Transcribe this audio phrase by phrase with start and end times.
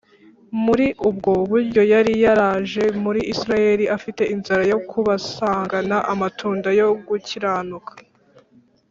[0.63, 7.91] muri ubwo buryo yari yaraje muri isirayeli, afite inzara yo kubasangana amatunda yo gukiranuka